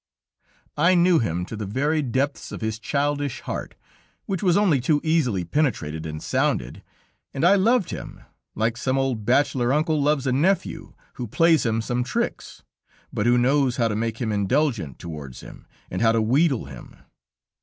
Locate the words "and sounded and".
6.07-7.45